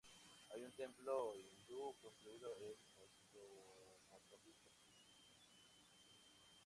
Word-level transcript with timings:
Hay 0.51 0.63
un 0.63 0.71
templo 0.71 1.35
hindú 1.35 1.93
construido 2.01 2.49
en 2.57 2.73
Mozambique. 4.09 4.71